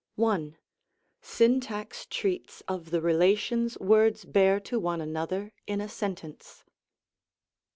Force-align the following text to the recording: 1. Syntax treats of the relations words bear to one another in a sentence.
1. 0.15 0.57
Syntax 1.21 2.07
treats 2.09 2.61
of 2.67 2.89
the 2.89 3.03
relations 3.03 3.77
words 3.77 4.25
bear 4.25 4.59
to 4.61 4.79
one 4.79 4.99
another 4.99 5.53
in 5.67 5.79
a 5.79 5.87
sentence. 5.87 6.63